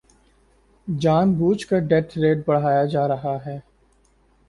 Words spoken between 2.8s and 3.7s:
جا رہا ہے